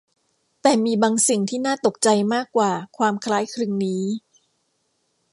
[0.61, 4.03] แต่มีบางสิ่งที่น่าตกใจมากกว่าความคล้ายคลึงนี้